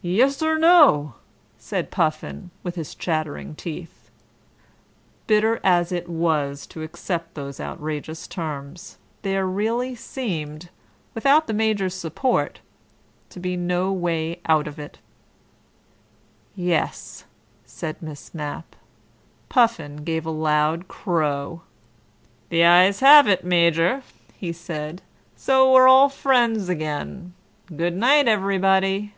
[0.00, 1.16] "Yessorno,"
[1.58, 4.10] said Puffin, with chattering teeth.
[5.26, 10.70] Bitter as it was to accept those outrageous terms, there really seemed,
[11.14, 12.60] without the Major's support,
[13.30, 14.98] to be no way out of it.
[16.54, 17.24] "Yes,"
[17.66, 18.76] said Miss Mapp.
[19.48, 21.62] Puffin gave a loud crow.
[22.50, 24.04] "The ayes have it, Major,"
[24.36, 25.02] he said.
[25.36, 27.34] "So we're all frens again.
[27.74, 29.12] Goonight everybody."